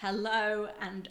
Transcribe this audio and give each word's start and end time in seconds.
Hello 0.00 0.66
and 0.80 1.10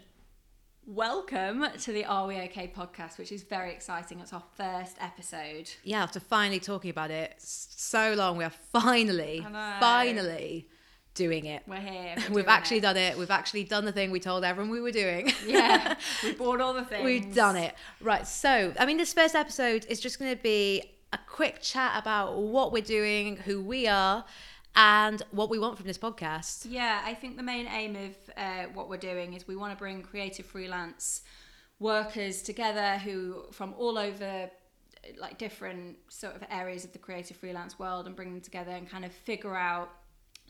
welcome 0.88 1.63
to 1.81 1.93
the 1.93 2.06
Are 2.06 2.26
We 2.26 2.38
Okay 2.38 2.73
podcast, 2.76 3.19
which 3.19 3.31
is 3.31 3.44
very 3.44 3.72
exciting. 3.72 4.20
It's 4.20 4.34
our 4.34 4.42
first 4.58 4.97
episode. 5.00 5.70
Yeah, 5.84 6.01
after 6.01 6.19
finally 6.19 6.59
talking 6.59 6.89
about 6.89 7.12
it 7.12 7.36
so 7.38 8.15
long, 8.15 8.36
we 8.36 8.44
are 8.46 8.49
finally, 8.49 9.46
finally 9.79 10.67
doing 11.13 11.46
it. 11.46 11.62
We're 11.67 11.75
here. 11.75 12.15
we're 12.29 12.29
We've 12.38 12.47
actually 12.47 12.78
it. 12.78 12.81
done 12.81 12.97
it. 12.97 13.15
We've 13.15 13.29
actually 13.29 13.65
done 13.65 13.86
the 13.86 13.91
thing 13.91 14.09
we 14.09 14.20
told 14.20 14.43
everyone 14.43 14.71
we 14.71 14.81
were 14.81 14.89
doing. 14.89 15.31
Yeah, 15.45 15.93
we 16.23 16.33
bought 16.39 16.59
all 16.59 16.73
the 16.73 16.83
things. 16.83 17.05
We've 17.05 17.31
done 17.31 17.57
it. 17.57 17.75
Right. 18.01 18.25
So, 18.25 18.73
I 18.79 18.87
mean, 18.87 18.97
this 18.97 19.13
first 19.13 19.35
episode 19.35 19.85
is 19.87 19.99
just 19.99 20.17
going 20.17 20.35
to 20.35 20.41
be 20.41 20.81
a 21.13 21.19
quick 21.27 21.61
chat 21.61 21.93
about 21.95 22.39
what 22.39 22.71
we're 22.71 22.81
doing, 22.81 23.37
who 23.37 23.61
we 23.61 23.85
are, 23.85 24.25
and 24.80 25.21
what 25.32 25.50
we 25.50 25.59
want 25.59 25.75
from 25.75 25.86
this 25.86 25.98
podcast. 25.98 26.66
Yeah, 26.70 27.02
I 27.04 27.14
think 27.14 27.36
the 27.36 27.43
main 27.43 27.68
aim 27.68 27.98
of 27.98 28.16
uh, 28.38 28.64
what 28.73 28.88
we're 28.88 28.95
doing 28.95 29.34
is 29.34 29.45
we 29.45 29.57
want 29.57 29.73
to 29.73 29.77
bring 29.77 30.02
creative 30.02 30.45
freelance 30.45 31.22
workers 31.80 32.41
together 32.41 32.98
who 32.98 33.44
from 33.52 33.73
all 33.77 33.98
over 33.98 34.50
like 35.20 35.38
different 35.38 35.98
sort 36.08 36.34
of 36.34 36.44
areas 36.50 36.86
of 36.86 36.94
the 36.94 36.98
creative 36.98 37.36
freelance 37.36 37.77
world 37.77 38.08
and 38.08 38.16
bring 38.16 38.31
them 38.31 38.41
together 38.41 38.72
and 38.72 38.89
kind 38.89 39.03
of 39.03 39.12
figure 39.12 39.55
out 39.55 39.89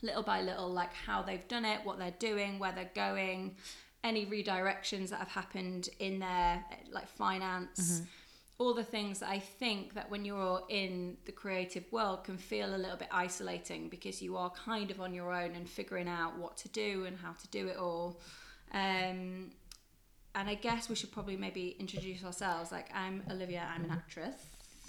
little 0.03 0.23
by 0.23 0.41
little 0.41 0.70
like 0.70 0.94
how 0.94 1.23
they've 1.23 1.48
done 1.48 1.66
it, 1.66 1.84
what 1.84 1.98
they're 1.98 2.14
doing, 2.20 2.59
where 2.59 2.72
they're 2.72 2.91
going, 2.94 3.55
any 4.03 4.27
redirections 4.27 5.09
that 5.09 5.17
have 5.17 5.27
happened 5.30 5.89
in 5.98 6.20
their 6.20 6.64
like 6.91 7.08
finance. 7.08 8.03
All 8.59 8.73
the 8.73 8.84
things 8.84 9.20
that 9.20 9.30
I 9.30 9.40
think 9.40 9.94
that 9.94 10.12
when 10.12 10.26
you're 10.26 10.62
in 10.67 11.16
the 11.26 11.31
creative 11.31 11.90
world 11.94 12.26
can 12.26 12.38
feel 12.38 12.76
a 12.76 12.77
little 12.77 12.98
bit 12.98 13.08
isolating 13.09 13.88
because 13.88 14.22
you 14.22 14.36
are 14.36 14.50
kind 14.50 14.91
of 14.91 15.00
on 15.00 15.13
your 15.13 15.34
own 15.34 15.55
and 15.55 15.67
figuring 15.67 16.09
out 16.09 16.38
what 16.38 16.58
to 16.58 16.67
do 16.67 17.05
and 17.05 17.17
how 17.17 17.31
to 17.31 17.48
do 17.48 17.67
it 17.70 17.77
all. 17.77 18.20
Um, 18.73 19.52
and 20.36 20.50
I 20.50 20.55
guess 20.55 20.90
we 20.90 20.95
should 20.95 21.12
probably 21.12 21.38
maybe 21.38 21.78
introduce 21.80 22.22
ourselves. 22.23 22.70
Like, 22.70 22.89
I'm 22.94 23.23
Olivia, 23.31 23.66
I'm 23.73 23.86
an 23.86 23.92
actress. 23.92 24.36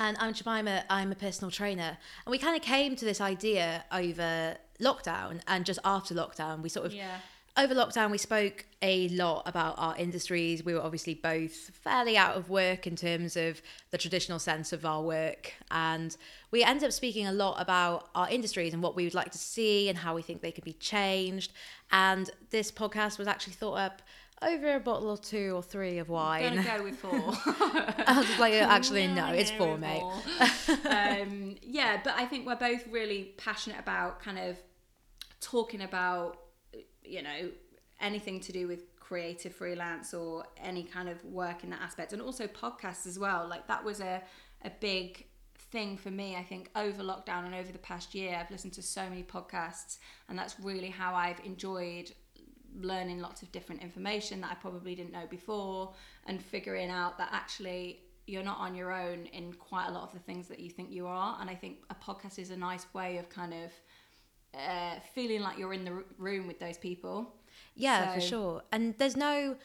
And 0.00 0.16
I'm 0.18 0.34
Jemima, 0.34 0.84
I'm 0.90 1.12
a 1.12 1.14
personal 1.14 1.52
trainer. 1.52 1.96
And 2.26 2.30
we 2.30 2.38
kind 2.38 2.56
of 2.56 2.62
came 2.62 2.96
to 2.96 3.04
this 3.04 3.20
idea 3.20 3.84
over 3.92 4.56
lockdown 4.80 5.42
and 5.46 5.64
just 5.64 5.78
after 5.84 6.12
lockdown. 6.14 6.60
We 6.62 6.70
sort 6.70 6.86
of, 6.86 6.92
Yeah. 6.92 7.18
Over 7.56 7.74
lockdown, 7.74 8.10
we 8.10 8.18
spoke 8.18 8.66
a 8.82 9.08
lot 9.08 9.42
about 9.46 9.74
our 9.76 9.96
industries. 9.96 10.64
We 10.64 10.74
were 10.74 10.80
obviously 10.80 11.14
both 11.14 11.52
fairly 11.52 12.16
out 12.16 12.36
of 12.36 12.48
work 12.48 12.86
in 12.86 12.96
terms 12.96 13.36
of 13.36 13.60
the 13.90 13.98
traditional 13.98 14.38
sense 14.38 14.72
of 14.72 14.84
our 14.84 15.02
work. 15.02 15.52
And 15.70 16.16
we 16.50 16.62
ended 16.62 16.84
up 16.84 16.92
speaking 16.92 17.26
a 17.26 17.32
lot 17.32 17.60
about 17.60 18.08
our 18.14 18.28
industries 18.28 18.72
and 18.72 18.82
what 18.82 18.96
we 18.96 19.04
would 19.04 19.14
like 19.14 19.32
to 19.32 19.38
see 19.38 19.88
and 19.88 19.98
how 19.98 20.14
we 20.14 20.22
think 20.22 20.42
they 20.42 20.52
could 20.52 20.64
be 20.64 20.74
changed. 20.74 21.52
And 21.90 22.30
this 22.50 22.70
podcast 22.70 23.18
was 23.18 23.26
actually 23.26 23.54
thought 23.54 23.74
up 23.74 24.02
over 24.42 24.76
a 24.76 24.80
bottle 24.80 25.10
or 25.10 25.18
two 25.18 25.52
or 25.54 25.62
three 25.62 25.98
of 25.98 26.08
wine. 26.08 26.54
Gonna 26.54 26.78
go 26.78 26.84
with 26.84 26.96
four. 26.96 27.10
I 27.14 28.14
was 28.16 28.26
just 28.26 28.40
like, 28.40 28.54
actually, 28.54 29.06
no, 29.06 29.26
Yeah, 29.26 29.32
it's 29.32 29.50
four, 29.50 29.76
mate. 29.76 30.02
um, 30.88 31.56
yeah, 31.62 32.00
but 32.02 32.14
I 32.16 32.24
think 32.24 32.46
we're 32.46 32.56
both 32.56 32.86
really 32.88 33.34
passionate 33.36 33.78
about 33.78 34.20
kind 34.22 34.38
of 34.38 34.56
talking 35.40 35.82
about, 35.82 36.38
you 37.10 37.22
know, 37.22 37.50
anything 38.00 38.40
to 38.40 38.52
do 38.52 38.66
with 38.66 38.98
creative 38.98 39.54
freelance 39.54 40.14
or 40.14 40.44
any 40.56 40.82
kind 40.82 41.08
of 41.08 41.22
work 41.24 41.64
in 41.64 41.70
that 41.70 41.82
aspect, 41.82 42.12
and 42.12 42.22
also 42.22 42.46
podcasts 42.46 43.06
as 43.06 43.18
well. 43.18 43.46
Like 43.48 43.66
that 43.68 43.84
was 43.84 44.00
a 44.00 44.22
a 44.62 44.70
big 44.80 45.26
thing 45.70 45.96
for 45.96 46.10
me. 46.10 46.36
I 46.36 46.42
think 46.42 46.70
over 46.76 47.02
lockdown 47.02 47.46
and 47.46 47.54
over 47.54 47.72
the 47.72 47.78
past 47.78 48.14
year, 48.14 48.36
I've 48.38 48.50
listened 48.50 48.74
to 48.74 48.82
so 48.82 49.08
many 49.08 49.22
podcasts, 49.22 49.98
and 50.28 50.38
that's 50.38 50.58
really 50.60 50.90
how 50.90 51.14
I've 51.14 51.40
enjoyed 51.44 52.12
learning 52.78 53.20
lots 53.20 53.42
of 53.42 53.50
different 53.52 53.82
information 53.82 54.40
that 54.40 54.50
I 54.52 54.54
probably 54.54 54.94
didn't 54.94 55.12
know 55.12 55.26
before 55.28 55.92
and 56.26 56.42
figuring 56.42 56.90
out 56.90 57.18
that 57.18 57.30
actually 57.32 58.00
you're 58.26 58.44
not 58.44 58.58
on 58.58 58.74
your 58.74 58.92
own 58.92 59.26
in 59.26 59.52
quite 59.54 59.88
a 59.88 59.90
lot 59.90 60.04
of 60.04 60.12
the 60.12 60.20
things 60.20 60.46
that 60.48 60.60
you 60.60 60.70
think 60.70 60.90
you 60.90 61.06
are 61.06 61.36
and 61.40 61.50
I 61.50 61.54
think 61.54 61.78
a 61.90 61.94
podcast 61.94 62.38
is 62.38 62.50
a 62.50 62.56
nice 62.56 62.86
way 62.94 63.16
of 63.18 63.28
kind 63.28 63.52
of 63.52 63.72
uh, 64.54 64.94
feeling 65.14 65.40
like 65.40 65.58
you're 65.58 65.72
in 65.72 65.84
the 65.84 66.04
room 66.18 66.46
with 66.46 66.58
those 66.58 66.78
people 66.78 67.32
Yeah, 67.74 68.14
for 68.14 68.20
sure. 68.20 68.62
And 68.72 68.94
there's 68.98 69.16
no 69.16 69.56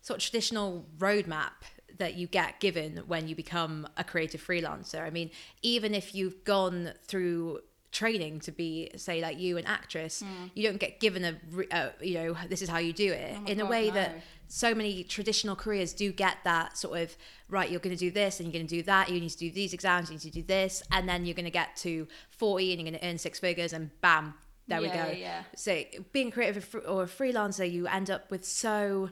sort 0.00 0.18
of 0.18 0.22
traditional 0.22 0.86
roadmap 0.98 1.52
that 1.98 2.14
you 2.14 2.26
get 2.26 2.60
given 2.60 2.98
when 3.06 3.26
you 3.28 3.34
become 3.34 3.88
a 3.96 4.04
creative 4.04 4.44
freelancer. 4.44 5.02
I 5.02 5.10
mean, 5.10 5.30
even 5.62 5.94
if 5.94 6.14
you've 6.14 6.44
gone 6.44 6.92
through 7.04 7.60
training 7.92 8.40
to 8.40 8.52
be 8.52 8.90
say 8.96 9.20
like 9.20 9.38
you 9.38 9.56
an 9.56 9.64
actress 9.64 10.22
you 10.54 10.62
don't 10.62 10.78
get 10.78 11.00
given 11.00 11.24
a, 11.24 11.74
uh, 11.74 11.90
you 12.00 12.14
know 12.14 12.36
this 12.48 12.60
is 12.60 12.68
how 12.68 12.78
you 12.78 12.92
do 12.92 13.12
it. 13.12 13.36
Oh 13.38 13.50
in 13.50 13.60
a 13.60 13.66
way 13.66 13.88
no. 13.88 13.94
that 13.94 14.20
so 14.48 14.74
many 14.74 15.02
traditional 15.02 15.56
careers 15.56 15.92
do 15.92 16.12
get 16.12 16.38
that 16.44 16.76
sort 16.76 17.00
of 17.00 17.16
right 17.48 17.70
you're 17.70 17.80
going 17.80 17.96
to 17.96 17.98
do 17.98 18.10
this 18.10 18.38
and 18.38 18.46
you're 18.46 18.52
going 18.52 18.66
to 18.66 18.76
do 18.76 18.82
that 18.82 19.08
you 19.08 19.20
need 19.20 19.30
to 19.30 19.38
do 19.38 19.50
these 19.50 19.72
exams 19.72 20.10
you 20.10 20.14
need 20.14 20.22
to 20.22 20.30
do 20.30 20.42
this 20.42 20.82
and 20.92 21.08
then 21.08 21.24
you're 21.24 21.34
going 21.34 21.44
to 21.44 21.50
get 21.50 21.74
to 21.76 22.06
40 22.30 22.72
and 22.72 22.80
you're 22.80 22.90
going 22.90 23.00
to 23.00 23.08
earn 23.08 23.18
six 23.18 23.38
figures 23.38 23.72
and 23.72 23.90
bam 24.00 24.34
there 24.68 24.80
we 24.80 24.88
go 24.88 24.94
yeah, 24.94 25.12
yeah. 25.12 25.42
so 25.54 25.80
being 26.12 26.30
creative 26.30 26.74
or 26.86 27.04
a 27.04 27.06
freelancer 27.06 27.70
you 27.70 27.86
end 27.86 28.10
up 28.10 28.30
with 28.30 28.44
so 28.44 29.10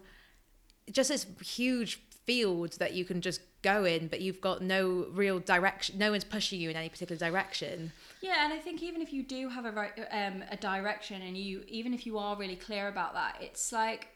just 0.91 1.09
this 1.09 1.27
huge 1.43 2.01
field 2.27 2.73
that 2.79 2.95
you 2.95 3.05
can 3.05 3.21
just 3.21 3.41
go 3.62 3.85
in 3.85 4.09
but 4.09 4.21
you've 4.21 4.41
got 4.41 4.61
no 4.62 5.07
real 5.12 5.39
direction 5.39 5.99
no 5.99 6.11
one's 6.11 6.25
pushing 6.25 6.61
you 6.61 6.71
in 6.71 6.77
any 6.77 6.89
particular 6.89 7.19
direction. 7.19 7.93
Yeah, 8.21 8.45
and 8.45 8.53
I 8.53 8.59
think 8.59 8.83
even 8.83 9.03
if 9.03 9.12
you 9.12 9.23
do 9.23 9.49
have 9.49 9.67
a 9.67 9.91
um, 10.11 10.43
a 10.51 10.57
direction, 10.57 11.21
and 11.21 11.37
you 11.37 11.63
even 11.69 11.93
if 11.93 12.07
you 12.07 12.19
are 12.19 12.37
really 12.37 12.57
clear 12.57 12.89
about 12.89 13.13
that, 13.15 13.37
it's 13.41 13.71
like 13.71 14.09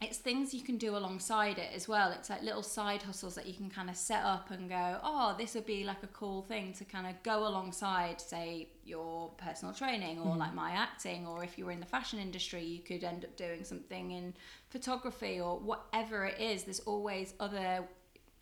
it's 0.00 0.16
things 0.16 0.54
you 0.54 0.62
can 0.62 0.78
do 0.78 0.96
alongside 0.96 1.58
it 1.58 1.70
as 1.74 1.86
well. 1.86 2.10
It's 2.10 2.30
like 2.30 2.42
little 2.42 2.62
side 2.62 3.02
hustles 3.02 3.34
that 3.34 3.46
you 3.46 3.52
can 3.52 3.68
kind 3.68 3.90
of 3.90 3.96
set 3.96 4.24
up 4.24 4.50
and 4.50 4.68
go, 4.68 4.98
oh, 5.02 5.34
this 5.38 5.54
would 5.54 5.66
be 5.66 5.84
like 5.84 6.02
a 6.02 6.06
cool 6.08 6.40
thing 6.42 6.72
to 6.74 6.86
kind 6.86 7.06
of 7.06 7.22
go 7.22 7.46
alongside, 7.46 8.18
say 8.18 8.68
your 8.84 9.28
personal 9.36 9.74
training 9.74 10.18
or 10.18 10.28
mm-hmm. 10.28 10.38
like 10.38 10.54
my 10.54 10.70
acting, 10.70 11.26
or 11.26 11.44
if 11.44 11.58
you 11.58 11.66
were 11.66 11.70
in 11.70 11.80
the 11.80 11.86
fashion 11.86 12.18
industry, 12.18 12.64
you 12.64 12.80
could 12.80 13.04
end 13.04 13.26
up 13.26 13.36
doing 13.36 13.62
something 13.62 14.12
in 14.12 14.32
photography 14.70 15.38
or 15.38 15.58
whatever 15.58 16.24
it 16.24 16.40
is. 16.40 16.64
There's 16.64 16.80
always 16.80 17.34
other 17.38 17.84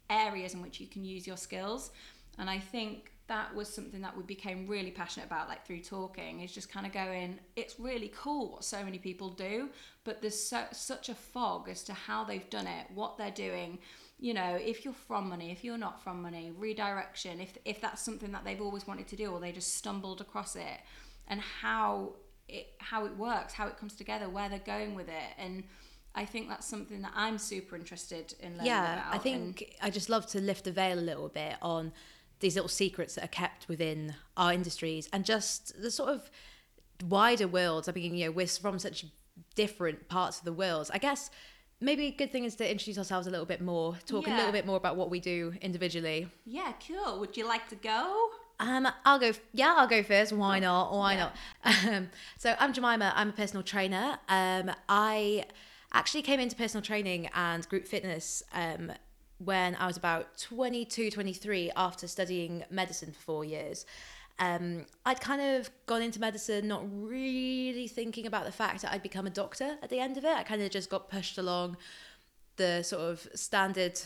areas 0.08 0.54
in 0.54 0.62
which 0.62 0.78
you 0.78 0.86
can 0.86 1.04
use 1.04 1.26
your 1.26 1.36
skills. 1.36 1.90
And 2.38 2.48
I 2.48 2.60
think 2.60 3.10
that 3.28 3.54
was 3.54 3.68
something 3.68 4.00
that 4.00 4.16
we 4.16 4.22
became 4.22 4.66
really 4.66 4.90
passionate 4.90 5.26
about, 5.26 5.48
like 5.48 5.66
through 5.66 5.80
talking, 5.80 6.40
is 6.40 6.50
just 6.50 6.70
kind 6.70 6.86
of 6.86 6.92
going, 6.92 7.38
it's 7.56 7.78
really 7.78 8.10
cool 8.16 8.52
what 8.52 8.64
so 8.64 8.82
many 8.82 8.98
people 8.98 9.28
do, 9.28 9.68
but 10.04 10.22
there's 10.22 10.38
so, 10.38 10.64
such 10.72 11.10
a 11.10 11.14
fog 11.14 11.68
as 11.68 11.82
to 11.84 11.92
how 11.92 12.24
they've 12.24 12.48
done 12.48 12.66
it, 12.66 12.86
what 12.94 13.18
they're 13.18 13.30
doing. 13.30 13.78
You 14.18 14.32
know, 14.32 14.58
if 14.60 14.84
you're 14.84 14.94
from 14.94 15.28
money, 15.28 15.52
if 15.52 15.62
you're 15.62 15.78
not 15.78 16.02
from 16.02 16.22
money, 16.22 16.52
redirection, 16.56 17.38
if, 17.40 17.56
if 17.66 17.82
that's 17.82 18.00
something 18.02 18.32
that 18.32 18.44
they've 18.44 18.62
always 18.62 18.86
wanted 18.86 19.06
to 19.08 19.16
do 19.16 19.30
or 19.30 19.40
they 19.40 19.52
just 19.52 19.76
stumbled 19.76 20.22
across 20.22 20.56
it, 20.56 20.80
and 21.28 21.40
how 21.40 22.14
it, 22.48 22.68
how 22.78 23.04
it 23.04 23.14
works, 23.16 23.52
how 23.52 23.66
it 23.66 23.76
comes 23.76 23.94
together, 23.94 24.30
where 24.30 24.48
they're 24.48 24.58
going 24.60 24.94
with 24.94 25.08
it. 25.08 25.34
And 25.38 25.64
I 26.14 26.24
think 26.24 26.48
that's 26.48 26.66
something 26.66 27.02
that 27.02 27.12
I'm 27.14 27.36
super 27.36 27.76
interested 27.76 28.34
in 28.40 28.52
learning 28.52 28.66
yeah 28.66 28.94
about. 28.94 29.06
i 29.10 29.12
and- 29.12 29.22
think 29.22 29.76
i 29.82 29.90
just 29.90 30.08
love 30.08 30.26
to 30.26 30.40
lift 30.40 30.64
the 30.64 30.72
veil 30.72 30.98
a 30.98 31.00
little 31.00 31.28
bit 31.28 31.54
on 31.60 31.92
these 32.40 32.54
little 32.54 32.68
secrets 32.68 33.14
that 33.16 33.24
are 33.24 33.28
kept 33.28 33.68
within 33.68 34.14
our 34.36 34.52
industries 34.52 35.08
and 35.12 35.24
just 35.24 35.80
the 35.80 35.90
sort 35.90 36.10
of 36.10 36.30
wider 37.06 37.46
worlds 37.48 37.88
i 37.88 37.92
mean 37.92 38.14
you 38.14 38.24
know 38.26 38.30
we're 38.30 38.46
from 38.46 38.78
such 38.78 39.04
different 39.54 40.08
parts 40.08 40.38
of 40.38 40.44
the 40.44 40.52
world 40.52 40.90
i 40.92 40.98
guess 40.98 41.30
maybe 41.80 42.06
a 42.06 42.10
good 42.10 42.32
thing 42.32 42.44
is 42.44 42.56
to 42.56 42.68
introduce 42.68 42.98
ourselves 42.98 43.26
a 43.26 43.30
little 43.30 43.46
bit 43.46 43.60
more 43.60 43.96
talk 44.06 44.26
a 44.26 44.30
little 44.30 44.50
bit 44.52 44.66
more 44.66 44.76
about 44.76 44.96
what 44.96 45.10
we 45.10 45.20
do 45.20 45.52
individually 45.60 46.26
Yeah, 46.44 46.72
cool. 46.86 47.20
Would 47.20 47.36
you 47.36 47.46
like 47.46 47.68
to 47.68 47.76
go? 47.76 48.30
Um, 48.60 48.88
I'll 49.04 49.20
go. 49.20 49.30
Yeah, 49.52 49.74
I'll 49.78 49.86
go 49.86 50.02
first. 50.02 50.32
Why 50.32 50.58
not? 50.58 50.92
Why 50.92 51.12
Yeah. 51.14 51.30
not? 51.64 51.84
Um, 51.94 52.08
so 52.36 52.56
I'm 52.58 52.72
Jemima. 52.72 53.12
I'm 53.14 53.28
a 53.28 53.32
personal 53.32 53.62
trainer. 53.62 54.18
Um, 54.28 54.72
I 54.88 55.44
actually 55.92 56.22
came 56.22 56.40
into 56.40 56.56
personal 56.56 56.82
training 56.82 57.28
and 57.34 57.68
group 57.68 57.86
fitness 57.86 58.42
um, 58.52 58.90
when 59.38 59.76
I 59.76 59.86
was 59.86 59.96
about 59.96 60.38
22, 60.38 61.10
23 61.10 61.70
after 61.76 62.08
studying 62.08 62.64
medicine 62.70 63.12
for 63.12 63.20
four 63.20 63.44
years. 63.44 63.86
Um, 64.40 64.86
I'd 65.04 65.20
kind 65.20 65.40
of 65.40 65.70
gone 65.86 66.02
into 66.02 66.20
medicine 66.20 66.68
not 66.68 66.84
really 66.90 67.88
thinking 67.88 68.26
about 68.26 68.44
the 68.44 68.52
fact 68.52 68.82
that 68.82 68.92
I'd 68.92 69.02
become 69.02 69.26
a 69.26 69.30
doctor 69.30 69.76
at 69.82 69.90
the 69.90 69.98
end 69.98 70.16
of 70.16 70.24
it. 70.24 70.36
I 70.36 70.44
kind 70.44 70.62
of 70.62 70.70
just 70.70 70.90
got 70.90 71.08
pushed 71.08 71.38
along 71.38 71.76
the 72.56 72.82
sort 72.82 73.02
of 73.02 73.26
standard 73.34 74.00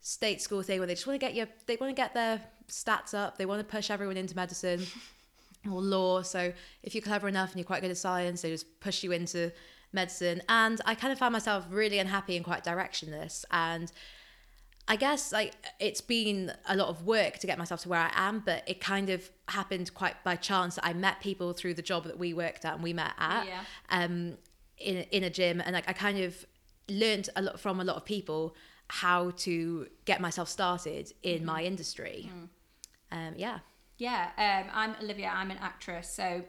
state 0.00 0.40
school 0.40 0.62
thing 0.62 0.78
where 0.78 0.86
they 0.86 0.94
just 0.94 1.06
want 1.06 1.18
to 1.20 1.24
get 1.26 1.34
your 1.34 1.46
they 1.66 1.76
want 1.80 1.90
to 1.90 2.00
get 2.00 2.14
their 2.14 2.40
stats 2.68 3.12
up 3.12 3.38
they 3.38 3.44
want 3.44 3.58
to 3.58 3.64
push 3.64 3.90
everyone 3.90 4.16
into 4.16 4.36
medicine 4.36 4.80
or 5.70 5.80
law 5.80 6.22
so 6.22 6.52
if 6.84 6.94
you're 6.94 7.02
clever 7.02 7.26
enough 7.26 7.50
and 7.50 7.58
you're 7.58 7.66
quite 7.66 7.82
good 7.82 7.90
at 7.90 7.96
science 7.96 8.42
they 8.42 8.50
just 8.50 8.78
push 8.78 9.02
you 9.02 9.10
into 9.10 9.50
medicine 9.92 10.40
and 10.48 10.80
i 10.86 10.94
kind 10.94 11.12
of 11.12 11.18
found 11.18 11.32
myself 11.32 11.66
really 11.70 11.98
unhappy 11.98 12.36
and 12.36 12.44
quite 12.44 12.62
directionless 12.62 13.44
and 13.50 13.90
I 14.88 14.96
guess 14.96 15.32
like 15.32 15.54
it's 15.80 16.00
been 16.00 16.52
a 16.68 16.76
lot 16.76 16.88
of 16.88 17.04
work 17.04 17.38
to 17.38 17.46
get 17.46 17.58
myself 17.58 17.82
to 17.82 17.88
where 17.88 18.00
I 18.00 18.10
am, 18.14 18.42
but 18.44 18.62
it 18.68 18.80
kind 18.80 19.10
of 19.10 19.28
happened 19.48 19.92
quite 19.94 20.22
by 20.22 20.36
chance 20.36 20.76
that 20.76 20.86
I 20.86 20.92
met 20.92 21.20
people 21.20 21.52
through 21.52 21.74
the 21.74 21.82
job 21.82 22.04
that 22.04 22.18
we 22.18 22.32
worked 22.32 22.64
at 22.64 22.74
and 22.74 22.82
we 22.82 22.92
met 22.92 23.12
at. 23.18 23.46
Yeah. 23.46 23.62
Um, 23.90 24.38
in 24.78 24.98
in 25.10 25.24
a 25.24 25.30
gym, 25.30 25.60
and 25.60 25.72
like 25.72 25.88
I 25.88 25.92
kind 25.92 26.18
of 26.18 26.46
learned 26.88 27.30
a 27.34 27.42
lot 27.42 27.58
from 27.58 27.80
a 27.80 27.84
lot 27.84 27.96
of 27.96 28.04
people 28.04 28.54
how 28.88 29.30
to 29.30 29.88
get 30.04 30.20
myself 30.20 30.48
started 30.48 31.12
in 31.22 31.44
my 31.44 31.64
industry. 31.64 32.30
Um, 33.10 33.34
yeah. 33.36 33.60
Yeah, 33.98 34.28
um, 34.36 34.70
I'm 34.72 34.94
Olivia. 35.02 35.32
I'm 35.34 35.50
an 35.50 35.58
actress, 35.60 36.10
so 36.10 36.42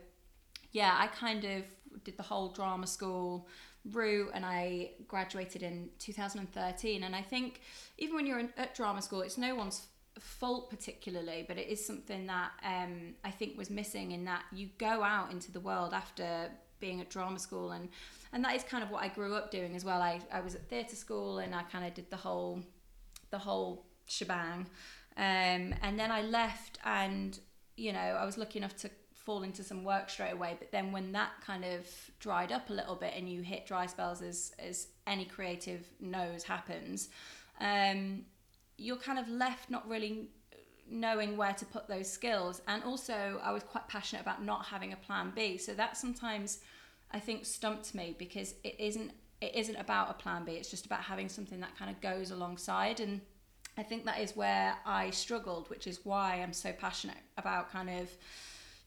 yeah, 0.71 0.95
I 0.99 1.07
kind 1.07 1.45
of 1.45 1.63
did 2.03 2.17
the 2.17 2.23
whole 2.23 2.49
drama 2.49 2.85
school 2.85 3.47
route, 3.91 4.31
and 4.33 4.45
I 4.45 4.91
graduated 5.07 5.63
in 5.63 5.89
2013. 5.99 7.03
And 7.03 7.15
I 7.15 7.21
think 7.21 7.61
even 7.97 8.15
when 8.15 8.25
you're 8.25 8.39
in, 8.39 8.49
at 8.57 8.75
drama 8.75 9.01
school, 9.01 9.21
it's 9.21 9.37
no 9.37 9.55
one's 9.55 9.87
fault 10.19 10.69
particularly, 10.69 11.45
but 11.47 11.57
it 11.57 11.67
is 11.67 11.85
something 11.85 12.27
that 12.27 12.51
um, 12.63 13.13
I 13.23 13.31
think 13.31 13.57
was 13.57 13.69
missing 13.69 14.11
in 14.11 14.25
that 14.25 14.43
you 14.51 14.69
go 14.77 15.03
out 15.03 15.31
into 15.31 15.51
the 15.51 15.59
world 15.59 15.93
after 15.93 16.49
being 16.79 17.01
at 17.01 17.09
drama 17.09 17.39
school 17.39 17.71
and 17.71 17.89
and 18.33 18.43
that 18.43 18.55
is 18.55 18.63
kind 18.63 18.83
of 18.83 18.91
what 18.91 19.01
I 19.01 19.07
grew 19.07 19.33
up 19.33 19.51
doing 19.51 19.75
as 19.75 19.85
well. 19.85 20.01
I, 20.01 20.19
I 20.31 20.41
was 20.41 20.53
at 20.53 20.67
theatre 20.67 20.95
school 20.95 21.39
and 21.39 21.55
I 21.55 21.63
kind 21.63 21.85
of 21.85 21.93
did 21.93 22.09
the 22.09 22.17
whole 22.17 22.61
the 23.31 23.37
whole 23.37 23.85
shebang. 24.05 24.67
Um, 25.15 25.73
and 25.81 25.97
then 25.97 26.11
I 26.11 26.21
left 26.21 26.77
and 26.83 27.39
you 27.77 27.93
know 27.93 27.99
I 27.99 28.25
was 28.25 28.37
lucky 28.37 28.59
enough 28.59 28.75
to 28.77 28.89
fall 29.27 29.43
into 29.43 29.61
some 29.61 29.83
work 29.83 30.09
straight 30.09 30.31
away 30.31 30.55
but 30.57 30.71
then 30.71 30.93
when 30.93 31.11
that 31.11 31.31
kind 31.45 31.65
of 31.65 31.85
dried 32.19 32.51
up 32.53 32.69
a 32.69 32.73
little 32.73 32.95
bit 32.95 33.13
and 33.17 33.29
you 33.29 33.41
hit 33.41 33.67
dry 33.67 33.85
spells 33.85 34.21
as 34.21 34.53
as 34.57 34.87
any 35.05 35.25
creative 35.25 35.85
knows 35.99 36.43
happens 36.43 37.09
um, 37.59 38.23
you're 38.77 38.97
kind 38.97 39.19
of 39.19 39.27
left 39.27 39.69
not 39.69 39.87
really 39.89 40.29
knowing 40.89 41.37
where 41.37 41.53
to 41.53 41.65
put 41.65 41.87
those 41.87 42.09
skills. 42.09 42.61
And 42.67 42.83
also 42.83 43.39
I 43.43 43.51
was 43.51 43.63
quite 43.63 43.87
passionate 43.87 44.21
about 44.21 44.43
not 44.43 44.65
having 44.65 44.93
a 44.93 44.97
plan 44.97 45.31
B. 45.35 45.57
So 45.57 45.73
that 45.73 45.97
sometimes 45.97 46.59
I 47.11 47.19
think 47.19 47.45
stumped 47.45 47.93
me 47.93 48.15
because 48.17 48.55
it 48.63 48.75
isn't 48.79 49.11
it 49.39 49.55
isn't 49.55 49.75
about 49.75 50.09
a 50.09 50.13
plan 50.13 50.45
B. 50.45 50.53
It's 50.53 50.69
just 50.69 50.85
about 50.85 51.01
having 51.01 51.29
something 51.29 51.59
that 51.59 51.77
kind 51.77 51.91
of 51.91 52.01
goes 52.01 52.31
alongside. 52.31 52.99
And 52.99 53.21
I 53.77 53.83
think 53.83 54.05
that 54.05 54.19
is 54.19 54.35
where 54.35 54.75
I 54.85 55.11
struggled 55.11 55.69
which 55.69 55.87
is 55.87 55.99
why 56.03 56.35
I'm 56.41 56.53
so 56.53 56.71
passionate 56.71 57.17
about 57.37 57.71
kind 57.71 57.89
of 57.89 58.09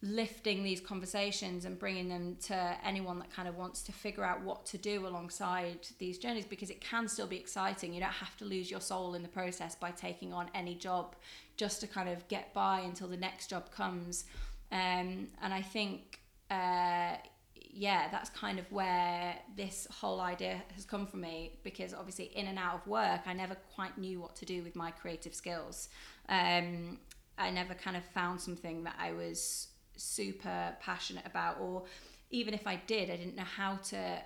lifting 0.02 0.64
these 0.64 0.80
conversations 0.80 1.66
and 1.66 1.78
bringing 1.78 2.08
them 2.08 2.34
to 2.40 2.76
anyone 2.82 3.18
that 3.18 3.30
kind 3.30 3.46
of 3.46 3.56
wants 3.56 3.82
to 3.82 3.92
figure 3.92 4.24
out 4.24 4.40
what 4.42 4.64
to 4.64 4.78
do 4.78 5.06
alongside 5.06 5.86
these 5.98 6.18
journeys 6.18 6.46
because 6.46 6.70
it 6.70 6.80
can 6.80 7.06
still 7.06 7.26
be 7.26 7.36
exciting. 7.36 7.92
You 7.92 8.00
don't 8.00 8.12
have 8.12 8.36
to 8.38 8.46
lose 8.46 8.70
your 8.70 8.80
soul 8.80 9.14
in 9.14 9.22
the 9.22 9.28
process 9.28 9.74
by 9.74 9.90
taking 9.90 10.32
on 10.32 10.48
any 10.54 10.74
job 10.74 11.16
just 11.58 11.82
to 11.82 11.86
kind 11.86 12.08
of 12.08 12.26
get 12.28 12.54
by 12.54 12.80
until 12.80 13.08
the 13.08 13.16
next 13.16 13.48
job 13.48 13.70
comes. 13.70 14.24
Um, 14.72 15.28
and 15.42 15.52
I 15.52 15.60
think, 15.60 16.20
uh, 16.50 17.16
yeah, 17.54 18.08
that's 18.10 18.30
kind 18.30 18.58
of 18.58 18.72
where 18.72 19.36
this 19.54 19.86
whole 19.90 20.20
idea 20.20 20.62
has 20.74 20.86
come 20.86 21.06
from 21.06 21.20
me 21.20 21.58
because 21.62 21.92
obviously, 21.92 22.30
in 22.34 22.46
and 22.46 22.58
out 22.58 22.76
of 22.76 22.86
work, 22.86 23.20
I 23.26 23.34
never 23.34 23.54
quite 23.74 23.98
knew 23.98 24.18
what 24.18 24.34
to 24.36 24.46
do 24.46 24.62
with 24.62 24.74
my 24.74 24.90
creative 24.90 25.34
skills. 25.34 25.90
Um, 26.30 26.98
I 27.36 27.50
never 27.50 27.74
kind 27.74 27.98
of 27.98 28.04
found 28.04 28.40
something 28.40 28.84
that 28.84 28.96
I 28.98 29.12
was 29.12 29.68
super 30.00 30.74
passionate 30.80 31.26
about 31.26 31.58
or 31.60 31.84
even 32.30 32.54
if 32.54 32.66
I 32.66 32.76
did 32.86 33.10
I 33.10 33.16
didn't 33.16 33.36
know 33.36 33.42
how 33.42 33.76
to 33.76 34.18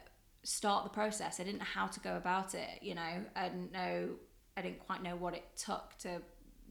start 0.43 0.85
the 0.85 0.91
process 0.91 1.41
I 1.41 1.45
didn't 1.45 1.59
know 1.59 1.65
how 1.65 1.87
to 1.87 2.01
go 2.01 2.17
about 2.17 2.55
it 2.55 2.83
you 2.83 2.95
know 2.95 3.25
I 3.35 3.49
didn't 3.49 3.73
know 3.73 4.11
I 4.57 4.63
didn't 4.63 4.81
quite 4.81 5.03
know 5.03 5.17
what 5.17 5.35
it 5.35 5.45
took 5.57 5.97
to 6.01 6.21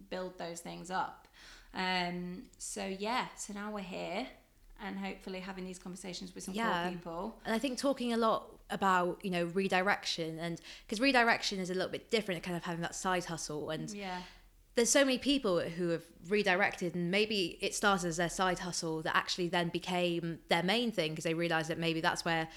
build 0.10 0.38
those 0.38 0.60
things 0.60 0.90
up 0.92 1.28
um 1.74 2.44
so 2.58 2.86
yeah 2.86 3.28
so 3.36 3.54
now 3.54 3.72
we're 3.72 3.80
here 3.80 4.28
and 4.82 4.98
hopefully 4.98 5.40
having 5.40 5.66
these 5.66 5.80
conversations 5.80 6.34
with 6.36 6.44
some 6.44 6.54
Yeah. 6.54 6.84
cool 6.84 6.92
people 6.92 7.36
And 7.46 7.56
I 7.56 7.60
think 7.60 7.78
talking 7.78 8.14
a 8.14 8.18
lot 8.18 8.50
about, 8.70 9.24
you 9.24 9.32
know, 9.32 9.46
redirection 9.46 10.40
and 10.40 10.60
because 10.86 11.00
redirection 11.00 11.60
is 11.60 11.70
a 11.70 11.74
little 11.74 11.92
bit 11.92 12.10
different, 12.10 12.42
kind 12.44 12.58
of 12.58 12.64
having 12.64 12.82
that 12.82 12.96
side 12.96 13.26
hustle. 13.26 13.70
And 13.70 13.90
yeah 13.92 14.22
there's 14.76 14.90
so 14.90 15.06
many 15.06 15.18
people 15.18 15.60
who 15.60 15.90
have 15.90 16.04
redirected 16.28 16.96
and 16.96 17.12
maybe 17.12 17.58
it 17.62 17.76
started 17.76 18.08
as 18.08 18.18
their 18.18 18.30
side 18.30 18.60
hustle 18.60 19.02
that 19.04 19.16
actually 19.16 19.48
then 19.48 19.70
became 19.70 20.40
their 20.50 20.64
main 20.64 20.92
thing 20.92 21.12
because 21.12 21.24
they 21.24 21.34
realized 21.34 21.70
that 21.70 21.78
maybe 21.78 22.02
that's 22.02 22.26
where 22.26 22.48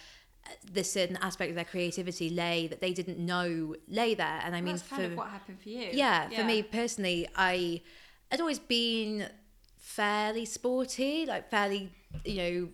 uh, 0.46 0.50
this 0.72 0.90
certain 0.90 1.18
aspect 1.18 1.50
of 1.50 1.56
their 1.56 1.64
creativity 1.64 2.30
lay 2.30 2.66
that 2.68 2.80
they 2.80 2.92
didn't 2.92 3.18
know 3.18 3.74
lay 3.88 4.14
there. 4.14 4.40
And 4.44 4.56
I 4.56 4.60
mean, 4.60 4.76
that's 4.76 4.88
kind 4.88 5.02
for, 5.02 5.10
of 5.10 5.16
what 5.16 5.28
happened 5.28 5.60
for 5.60 5.68
you 5.68 5.90
yeah, 5.92 6.28
for 6.30 6.44
me 6.44 6.62
personally, 6.62 7.28
I 7.36 7.82
had 8.30 8.40
always 8.40 8.58
been 8.58 9.28
fairly 9.76 10.44
sporty, 10.44 11.26
like 11.26 11.50
fairly, 11.50 11.92
you 12.24 12.36
know, 12.36 12.68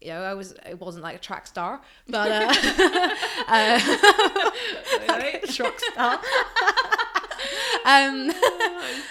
you 0.00 0.08
know, 0.08 0.22
I 0.22 0.34
was 0.34 0.52
it 0.64 0.80
wasn't 0.80 1.02
like 1.02 1.16
a 1.16 1.18
track 1.18 1.46
star, 1.46 1.80
but 2.08 2.30
uh, 2.30 2.54
uh, 3.48 3.78
track 5.52 5.80
star. 5.80 6.20
Um, 7.84 8.32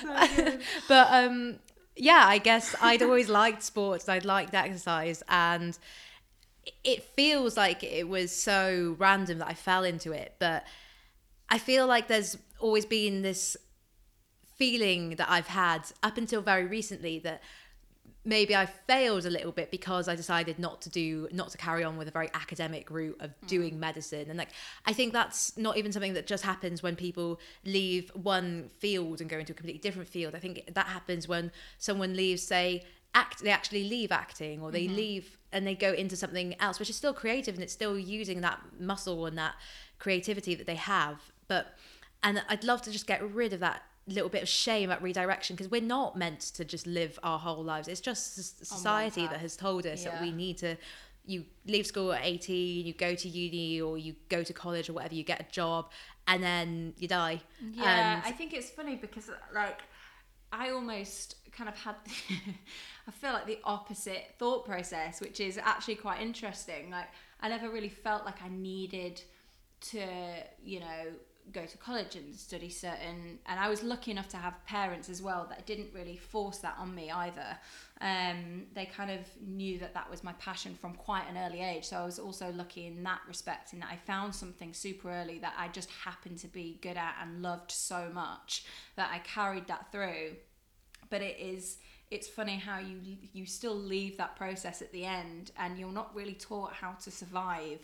but 0.88 1.08
um, 1.12 1.60
yeah, 1.96 2.24
I 2.28 2.38
guess 2.38 2.76
I'd 2.82 3.02
always 3.02 3.30
liked 3.30 3.64
sports. 3.64 4.08
I'd 4.10 4.26
liked 4.26 4.54
exercise, 4.54 5.24
and 5.28 5.78
it 6.84 7.04
feels 7.04 7.58
like 7.58 7.84
it 7.84 8.08
was 8.08 8.32
so 8.32 8.96
random 9.00 9.40
that 9.40 9.48
I 9.48 9.54
fell 9.54 9.84
into 9.84 10.12
it. 10.12 10.36
But 10.40 10.66
I 11.50 11.58
feel 11.58 11.88
like 11.88 12.08
there's 12.08 12.38
always 12.60 12.86
been 12.86 13.22
this 13.22 13.56
feeling 14.58 15.12
that 15.12 15.30
I've 15.30 15.48
had 15.48 15.84
up 16.02 16.18
until 16.18 16.42
very 16.42 16.66
recently 16.66 17.20
that 17.20 17.42
maybe 18.28 18.54
I 18.54 18.66
failed 18.66 19.26
a 19.26 19.30
little 19.30 19.54
bit 19.54 19.72
because 19.72 20.10
I 20.10 20.16
decided 20.16 20.60
not 20.60 20.82
to 20.82 20.90
do 20.90 21.30
not 21.32 21.50
to 21.52 21.58
carry 21.58 21.84
on 21.86 21.98
with 21.98 22.10
a 22.10 22.12
very 22.12 22.30
academic 22.34 22.92
route 22.92 23.16
of 23.22 23.32
hmm. 23.32 23.48
doing 23.48 23.80
medicine. 23.80 24.26
And 24.30 24.38
like 24.38 24.50
I 24.86 24.94
think 24.94 25.14
that's 25.14 25.58
not 25.58 25.78
even 25.78 25.92
something 25.92 26.14
that 26.14 26.28
just 26.28 26.44
happens 26.44 26.84
when 26.84 26.96
people 26.96 27.40
leave 27.66 28.12
one 28.14 28.70
field 28.80 29.22
and 29.22 29.30
go 29.30 29.38
into 29.40 29.54
a 29.54 29.56
completely 29.56 29.80
different 29.80 30.10
field. 30.10 30.36
I 30.36 30.40
think 30.40 30.70
that 30.74 30.88
happens 30.88 31.28
when 31.28 31.52
someone 31.78 32.16
leaves 32.16 32.44
say 32.44 32.84
act 33.16 33.42
they 33.42 33.50
actually 33.50 33.86
leave 33.86 34.12
acting 34.12 34.62
or 34.62 34.72
they 34.72 34.86
mm-hmm. 34.86 34.96
leave 34.96 35.38
and 35.54 35.66
they 35.66 35.74
go 35.74 35.94
into 35.94 36.18
something 36.18 36.54
else 36.60 36.78
which 36.78 36.90
is 36.90 36.96
still 36.98 37.14
creative 37.14 37.56
and 37.56 37.64
it's 37.64 37.74
still 37.74 37.98
using 37.98 38.42
that 38.42 38.60
muscle 38.78 39.26
and 39.26 39.38
that 39.38 39.56
creativity 40.00 40.54
that 40.54 40.68
they 40.68 40.76
have. 40.76 41.32
But 41.48 41.76
and 42.22 42.44
I'd 42.50 42.66
love 42.66 42.82
to 42.82 42.92
just 42.92 43.08
get 43.08 43.24
rid 43.34 43.54
of 43.54 43.62
that 43.62 43.84
little 44.08 44.30
bit 44.30 44.42
of 44.42 44.50
shame 44.50 44.90
at 44.90 45.02
redirection 45.02 45.56
because 45.56 45.70
we're 45.70 45.82
not 45.82 46.18
meant 46.18 46.40
to 46.40 46.64
just 46.64 46.88
live 46.88 47.20
our 47.24 47.38
whole 47.38 47.64
lives. 47.64 47.88
It's 47.88 48.02
just 48.02 48.66
society 48.66 49.28
that 49.28 49.40
has 49.40 49.56
told 49.56 49.86
us 49.86 50.04
that 50.04 50.22
we 50.22 50.32
need 50.32 50.58
to 50.60 50.78
you 51.26 51.44
leave 51.66 51.86
school 51.86 52.14
at 52.14 52.22
18 52.24 52.86
you 52.86 52.94
go 52.94 53.14
to 53.14 53.28
uni 53.28 53.82
or 53.82 53.98
you 53.98 54.16
go 54.30 54.44
to 54.44 54.54
college 54.54 54.90
or 54.90 54.94
whatever 54.94 55.14
you 55.14 55.26
get 55.26 55.42
a 55.42 55.52
job 55.52 55.92
and 56.26 56.42
then 56.42 56.94
you 56.98 57.08
die. 57.08 57.42
Yeah, 57.74 58.16
and 58.16 58.24
I 58.26 58.32
think 58.32 58.54
it's 58.54 58.70
funny 58.70 58.96
because 58.96 59.30
like 59.54 59.82
I 60.52 60.70
almost 60.70 61.36
kind 61.52 61.70
of 61.70 61.78
had 61.78 61.96
I 63.08 63.12
feel 63.12 63.34
like 63.34 63.46
the 63.46 63.60
opposite 63.64 64.36
thought 64.38 64.66
process, 64.66 65.22
which 65.22 65.40
is 65.40 65.58
actually 65.58 65.96
quite 65.96 66.22
interesting. 66.22 66.90
Like 66.90 67.08
I 67.42 67.50
never 67.50 67.70
really 67.70 67.90
felt 67.90 68.26
like 68.26 68.42
I 68.44 68.50
needed 68.50 69.22
to, 69.80 70.04
you 70.64 70.80
know, 70.80 71.06
go 71.54 71.66
to 71.66 71.78
college 71.78 72.16
and 72.16 72.36
study 72.36 72.70
certain 72.70 73.40
and 73.46 73.60
I 73.60 73.70
was 73.70 73.84
lucky 73.84 74.12
enough 74.12 74.28
to 74.30 74.38
have 74.38 74.54
parents 74.66 75.10
as 75.10 75.22
well 75.22 75.48
that 75.50 75.66
didn't 75.66 75.90
really 75.94 76.18
force 76.18 76.58
that 76.60 76.76
on 76.78 76.94
me 76.94 77.12
either. 77.12 77.58
Um, 78.02 78.66
they 78.74 78.86
kind 78.86 79.12
of 79.12 79.20
knew 79.42 79.80
that 79.80 79.94
that 79.94 80.10
was 80.10 80.24
my 80.24 80.34
passion 80.34 80.76
from 80.76 80.94
quite 80.94 81.24
an 81.30 81.38
early 81.38 81.62
age. 81.62 81.86
So 81.86 81.98
I 81.98 82.06
was 82.06 82.20
also 82.20 82.52
lucky 82.52 82.88
in 82.88 83.04
that 83.04 83.22
respect, 83.28 83.74
in 83.74 83.80
that 83.80 83.90
I 83.92 83.96
found 83.96 84.36
something 84.36 84.74
super 84.74 85.10
early 85.10 85.40
that 85.40 85.54
I 85.58 85.68
just 85.70 85.90
happened 85.90 86.38
to 86.40 86.48
be 86.48 86.78
good 86.82 86.98
at 86.98 87.16
and 87.22 87.42
loved 87.42 87.72
so 87.72 88.10
much 88.14 88.66
that 88.96 89.10
I 89.12 89.20
carried 89.20 89.68
that 89.68 89.92
through. 89.92 90.36
But 91.10 91.22
it 91.22 91.40
is 91.40 91.78
it's 92.10 92.28
funny 92.28 92.56
how 92.56 92.80
you 92.80 93.18
you 93.34 93.46
still 93.46 93.76
leave 93.76 94.18
that 94.18 94.36
process 94.36 94.82
at 94.82 94.92
the 94.92 95.04
end 95.04 95.52
and 95.58 95.78
you're 95.78 95.92
not 95.92 96.16
really 96.16 96.34
taught 96.34 96.72
how 96.74 96.94
to 96.94 97.12
survive 97.12 97.80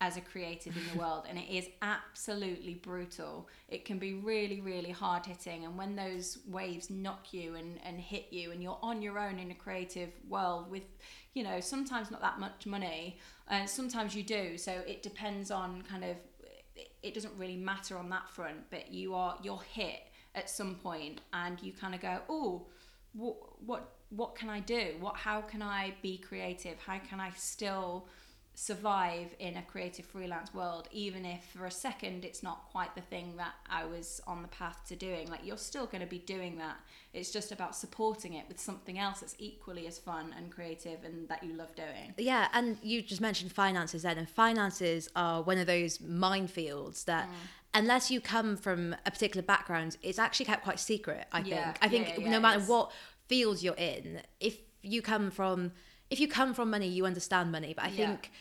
as 0.00 0.16
a 0.16 0.20
creative 0.20 0.76
in 0.76 0.82
the 0.92 0.98
world 1.04 1.24
and 1.28 1.38
it 1.38 1.48
is 1.50 1.68
absolutely 1.82 2.74
brutal 2.74 3.48
it 3.68 3.84
can 3.84 3.98
be 3.98 4.14
really 4.14 4.60
really 4.60 4.90
hard 4.90 5.24
hitting 5.26 5.64
and 5.64 5.76
when 5.76 5.96
those 5.96 6.38
waves 6.46 6.90
knock 6.90 7.32
you 7.32 7.54
and, 7.54 7.78
and 7.84 7.98
hit 8.00 8.26
you 8.30 8.52
and 8.52 8.62
you're 8.62 8.78
on 8.82 9.02
your 9.02 9.18
own 9.18 9.38
in 9.38 9.50
a 9.50 9.54
creative 9.54 10.10
world 10.28 10.70
with 10.70 10.84
you 11.34 11.42
know 11.42 11.60
sometimes 11.60 12.10
not 12.10 12.20
that 12.20 12.38
much 12.38 12.66
money 12.66 13.18
and 13.48 13.68
sometimes 13.68 14.14
you 14.14 14.22
do 14.22 14.56
so 14.56 14.72
it 14.86 15.02
depends 15.02 15.50
on 15.50 15.82
kind 15.82 16.04
of 16.04 16.16
it- 16.76 16.92
it 17.02 17.14
doesn't 17.14 17.36
really 17.36 17.56
matter 17.56 17.96
on 17.96 18.08
that 18.08 18.28
front 18.30 18.58
but 18.70 18.92
you 18.92 19.14
are 19.14 19.36
you're 19.42 19.62
hit 19.72 20.00
at 20.34 20.48
some 20.48 20.74
point 20.76 21.20
and 21.32 21.60
you 21.62 21.72
kind 21.72 21.94
of 21.94 22.00
go 22.00 22.20
oh 22.28 22.66
what 23.12 23.36
what 23.64 23.94
what 24.10 24.34
can 24.34 24.48
I 24.48 24.60
do? 24.60 24.94
What 25.00 25.16
how 25.16 25.40
can 25.42 25.62
I 25.62 25.94
be 26.02 26.18
creative? 26.18 26.78
How 26.78 26.98
can 26.98 27.20
I 27.20 27.30
still 27.36 28.08
survive 28.58 29.32
in 29.38 29.56
a 29.56 29.62
creative 29.62 30.04
freelance 30.04 30.52
world 30.52 30.88
even 30.90 31.24
if 31.24 31.44
for 31.56 31.66
a 31.66 31.70
second 31.70 32.24
it's 32.24 32.42
not 32.42 32.64
quite 32.72 32.92
the 32.96 33.00
thing 33.00 33.36
that 33.36 33.52
I 33.70 33.84
was 33.84 34.20
on 34.26 34.42
the 34.42 34.48
path 34.48 34.82
to 34.88 34.96
doing 34.96 35.30
like 35.30 35.42
you're 35.44 35.56
still 35.56 35.86
going 35.86 36.00
to 36.00 36.08
be 36.08 36.18
doing 36.18 36.58
that 36.58 36.76
it's 37.14 37.30
just 37.30 37.52
about 37.52 37.76
supporting 37.76 38.34
it 38.34 38.46
with 38.48 38.58
something 38.58 38.98
else 38.98 39.20
that's 39.20 39.36
equally 39.38 39.86
as 39.86 40.00
fun 40.00 40.34
and 40.36 40.50
creative 40.50 41.04
and 41.04 41.28
that 41.28 41.44
you 41.44 41.52
love 41.52 41.72
doing 41.76 42.14
Yeah, 42.18 42.48
and 42.52 42.78
you 42.82 43.00
just 43.00 43.20
mentioned 43.20 43.52
finances 43.52 44.02
then, 44.02 44.18
and 44.18 44.28
finances 44.28 45.08
are 45.14 45.40
one 45.40 45.58
of 45.58 45.66
those 45.68 45.98
minefields 45.98 47.04
that. 47.04 47.28
Mm. 47.28 47.32
Unless 47.74 48.10
you 48.10 48.18
come 48.20 48.56
from 48.56 48.96
a 49.04 49.10
particular 49.10 49.42
background, 49.42 49.98
it's 50.02 50.18
actually 50.18 50.46
kept 50.46 50.64
quite 50.64 50.80
secret. 50.80 51.26
I 51.30 51.40
Yeah, 51.40 51.64
think. 51.64 51.78
I 51.82 51.88
think 51.88 52.08
yeah, 52.08 52.20
yeah, 52.20 52.30
no 52.30 52.40
matter 52.40 52.60
what 52.60 52.90
field 53.28 53.62
you're 53.62 53.74
in, 53.76 54.22
if 54.40 54.56
you 54.82 55.02
come 55.02 55.30
from 55.30 55.72
if 56.10 56.20
you 56.20 56.28
come 56.28 56.54
from 56.54 56.70
money, 56.70 56.88
you 56.88 57.04
understand 57.04 57.52
money. 57.52 57.74
But 57.74 57.84
I 57.84 57.88
Yeah. 57.88 57.96
think 57.96 58.32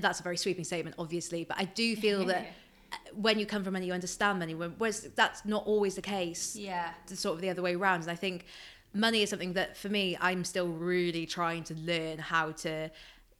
that's 0.00 0.20
a 0.20 0.22
very 0.22 0.36
sweeping 0.36 0.64
statement, 0.64 0.96
obviously. 0.98 1.44
But 1.44 1.58
I 1.58 1.64
do 1.64 1.96
feel 2.04 2.24
that 2.26 2.46
uh, 2.92 2.96
when 3.14 3.38
you 3.38 3.46
come 3.46 3.64
from 3.64 3.74
money, 3.74 3.86
you 3.86 3.92
understand 3.92 4.38
money. 4.38 4.54
Whereas 4.54 5.08
that's 5.14 5.44
not 5.44 5.66
always 5.66 5.94
the 5.94 6.02
case 6.02 6.56
yeah 6.56 6.90
the 7.06 7.16
sort 7.16 7.34
of 7.34 7.40
the 7.40 7.50
other 7.50 7.62
way 7.62 7.74
around. 7.74 8.02
And 8.02 8.10
I 8.10 8.16
think 8.16 8.46
money 8.94 9.22
is 9.22 9.30
something 9.30 9.52
that 9.54 9.76
for 9.76 9.88
me, 9.88 10.16
I'm 10.20 10.44
still 10.44 10.68
really 10.68 11.26
trying 11.26 11.64
to 11.64 11.74
learn 11.74 12.18
how 12.18 12.52
to, 12.52 12.90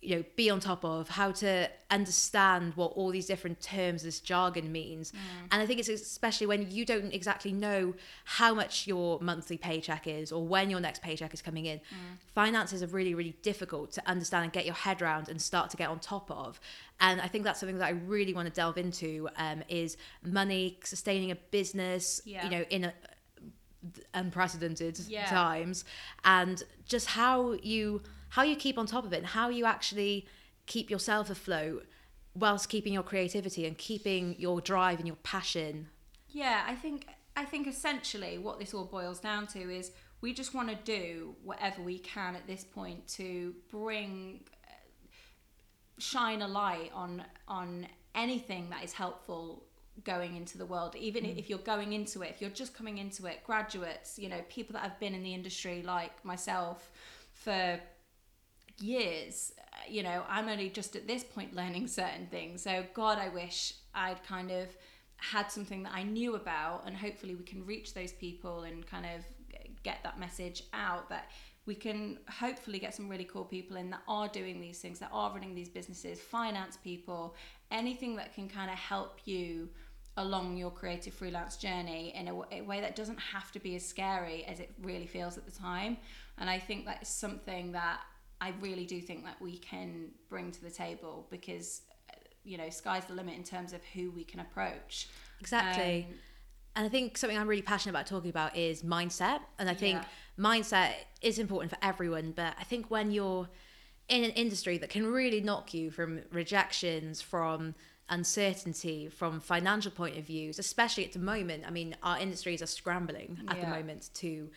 you 0.00 0.14
know, 0.14 0.25
be 0.37 0.49
on 0.49 0.61
top 0.61 0.85
of, 0.85 1.09
how 1.09 1.33
to 1.33 1.69
understand 1.90 2.73
what 2.76 2.93
all 2.93 3.11
these 3.11 3.26
different 3.26 3.61
terms, 3.61 4.05
this 4.05 4.21
jargon 4.21 4.71
means. 4.71 5.12
And 5.50 5.61
I 5.61 5.67
think 5.67 5.81
it's 5.81 5.88
especially 5.88 6.47
when 6.47 6.71
you 6.71 6.85
don't 6.85 7.12
exactly 7.12 7.52
know 7.52 7.95
how 8.25 8.55
much 8.55 8.87
your 8.87 9.19
monthly 9.21 9.59
paycheck 9.59 10.07
is 10.07 10.31
or 10.31 10.47
when 10.47 10.71
your 10.71 10.78
next 10.78 11.02
paycheck 11.02 11.35
is 11.35 11.43
coming 11.43 11.67
in. 11.67 11.81
Finances 12.33 12.81
are 12.81 12.87
really, 12.87 13.14
really 13.17 13.35
difficult 13.43 13.90
to 13.93 14.09
understand 14.09 14.45
and 14.45 14.52
get 14.52 14.64
your 14.64 14.75
head 14.76 15.02
around 15.02 15.28
and 15.28 15.43
start 15.43 15.69
to 15.71 15.76
get 15.76 15.88
on 15.88 15.99
top 15.99 16.31
of. 16.31 16.61
And 17.00 17.21
I 17.21 17.26
think 17.26 17.43
that's 17.43 17.59
something 17.59 17.78
that 17.78 17.87
I 17.87 17.90
really 17.90 18.35
want 18.35 18.47
to 18.47 18.55
delve 18.55 18.78
into 18.78 19.28
um, 19.37 19.64
is 19.69 19.97
money, 20.23 20.78
sustaining 20.85 21.33
a 21.33 21.37
business, 21.50 22.21
Yeah. 22.25 22.45
you 22.45 22.50
know, 22.50 22.64
in 22.71 22.85
a 22.85 22.95
unprecedented 24.14 24.99
Yeah. 25.09 25.26
times 25.26 25.85
and 26.25 26.62
just 26.87 27.07
how 27.09 27.52
you 27.62 28.02
how 28.30 28.42
you 28.42 28.56
keep 28.56 28.78
on 28.78 28.87
top 28.87 29.04
of 29.04 29.12
it 29.12 29.18
and 29.18 29.26
how 29.26 29.49
you 29.49 29.64
actually 29.64 30.26
keep 30.66 30.90
yourself 30.90 31.30
afloat 31.30 31.87
whilst 32.35 32.68
keeping 32.68 32.92
your 32.92 33.02
creativity 33.02 33.66
and 33.66 33.76
keeping 33.78 34.37
your 34.38 34.61
drive 34.61 34.99
and 34.99 35.06
your 35.06 35.16
passion. 35.16 35.88
Yeah, 36.28 36.64
I 36.66 36.75
think 36.75 37.06
I 37.37 37.44
think 37.44 37.66
essentially 37.66 38.38
what 38.38 38.58
this 38.58 38.75
all 38.75 38.85
boils 38.85 39.20
down 39.20 39.47
to 39.49 39.61
is 39.75 39.92
we 40.20 40.35
just 40.35 40.54
want 40.54 40.68
to 40.68 40.75
do 40.75 41.35
whatever 41.42 41.82
we 41.82 41.99
can 41.99 42.35
at 42.35 42.47
this 42.47 42.64
point 42.64 43.06
to 43.08 43.54
bring 43.70 44.44
uh, 44.66 44.73
shine 45.99 46.42
a 46.42 46.49
light 46.49 46.90
on 46.94 47.25
on 47.47 47.87
anything 48.14 48.70
that 48.70 48.85
is 48.85 48.92
helpful 48.92 49.64
going 50.04 50.37
into 50.37 50.58
the 50.58 50.66
world. 50.66 50.94
Even 50.97 51.25
if 51.25 51.49
you're 51.49 51.58
going 51.61 51.92
into 51.92 52.23
it 52.23 52.30
if 52.30 52.40
you're 52.40 52.50
just 52.50 52.75
coming 52.75 52.99
into 52.99 53.26
it 53.26 53.42
graduates 53.44 54.18
you 54.18 54.28
know 54.28 54.40
people 54.49 54.75
that 54.75 54.82
have 54.82 54.99
been 55.00 55.14
in 55.14 55.23
the 55.23 55.35
industry 55.35 55.82
like 55.82 56.25
myself 56.25 56.90
for 57.32 57.80
years 58.80 59.52
you 59.88 60.02
know 60.02 60.23
i'm 60.28 60.49
only 60.49 60.68
just 60.68 60.97
at 60.97 61.06
this 61.06 61.25
point 61.25 61.54
learning 61.54 61.87
certain 61.87 62.26
things. 62.26 62.62
So 62.62 62.85
god 62.94 63.18
i 63.18 63.28
wish 63.28 63.75
i'd 63.94 64.23
kind 64.25 64.50
of 64.50 64.68
had 65.16 65.50
something 65.50 65.82
that 65.82 65.92
i 65.94 66.02
knew 66.02 66.37
about 66.37 66.85
and 66.87 66.97
hopefully 66.97 67.35
we 67.35 67.44
can 67.44 67.66
reach 67.66 67.94
those 67.94 68.12
people 68.12 68.62
and 68.62 68.87
kind 68.87 69.06
of 69.06 69.25
get 69.82 69.99
that 70.02 70.18
message 70.18 70.62
out. 70.73 71.08
That 71.08 71.30
we 71.66 71.75
can 71.75 72.18
hopefully 72.28 72.78
get 72.78 72.94
some 72.94 73.08
really 73.08 73.25
cool 73.25 73.44
people 73.44 73.76
in 73.76 73.90
that 73.90 74.00
are 74.08 74.28
doing 74.28 74.61
these 74.61 74.78
things 74.78 74.99
that 75.00 75.11
are 75.12 75.30
running 75.32 75.54
these 75.54 75.68
businesses 75.68 76.18
finance 76.18 76.78
people 76.82 77.35
anything 77.70 78.16
that 78.16 78.35
can 78.35 78.49
kind 78.49 78.70
of 78.70 78.78
help 78.78 79.18
you 79.26 79.68
along 80.16 80.56
your 80.56 80.70
creative 80.70 81.12
freelance 81.12 81.56
journey 81.56 82.12
in 82.16 82.28
a 82.28 82.35
way 82.35 82.80
that 82.80 82.97
doesn't 82.97 83.18
have 83.18 83.52
to 83.52 83.61
be 83.61 83.76
as 83.76 83.87
scary 83.87 84.44
as 84.44 84.58
it 84.58 84.70
really 84.82 85.06
feels 85.06 85.37
at 85.38 85.44
the 85.44 85.52
time. 85.52 85.97
And 86.38 86.49
i 86.49 86.58
think 86.58 86.87
that 86.87 87.02
is 87.02 87.08
something 87.08 87.73
that 87.73 88.00
i 88.40 88.52
really 88.61 88.85
do 88.85 89.00
think 89.00 89.25
that 89.25 89.40
we 89.40 89.59
can 89.59 90.11
bring 90.28 90.50
to 90.50 90.62
the 90.62 90.71
table 90.71 91.26
because 91.30 91.83
you 92.45 92.57
know 92.57 92.71
sky's 92.71 93.04
the 93.07 93.14
limit 93.14 93.35
in 93.35 93.45
terms 93.45 93.73
of 93.73 93.80
who 93.95 94.11
we 94.11 94.25
can 94.25 94.40
approach. 94.40 95.09
Exactly. 95.40 96.07
Um, 96.09 96.14
and 96.76 96.87
i 96.87 96.88
think 96.88 97.18
something 97.18 97.37
i'm 97.38 97.49
really 97.49 97.62
passionate 97.62 97.92
about 97.92 98.07
talking 98.07 98.30
about 98.30 98.57
is 98.57 98.83
mindset. 98.83 99.40
And 99.59 99.68
i 99.68 99.75
think 99.75 100.00
Yeah. 100.02 100.09
mindset 100.50 100.92
is 101.23 101.38
important 101.38 101.71
for 101.73 101.78
everyone 101.83 102.33
but 102.33 102.54
i 102.59 102.64
think 102.64 102.90
when 102.90 103.11
you're 103.11 103.49
in 104.09 104.25
an 104.25 104.30
industry 104.30 104.78
that 104.78 104.88
can 104.88 105.04
really 105.07 105.40
knock 105.40 105.75
you 105.75 105.90
from 105.90 106.21
rejections 106.33 107.21
from 107.21 107.75
uncertainty 108.09 109.09
from 109.09 109.38
financial 109.40 109.90
point 109.90 110.16
of 110.16 110.25
views 110.25 110.59
especially 110.59 111.04
at 111.04 111.12
the 111.12 111.18
moment 111.18 111.64
i 111.66 111.71
mean 111.71 111.95
our 112.02 112.18
industries 112.18 112.62
are 112.62 112.66
scrambling 112.66 113.38
at 113.49 113.61
the 113.61 113.66
moment 113.66 114.09
to 114.14 114.49